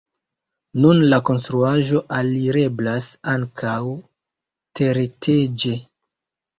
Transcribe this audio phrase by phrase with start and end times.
[0.85, 3.77] Nun la konstruaĵo alireblas ankaŭ
[4.83, 5.81] tereteĝe.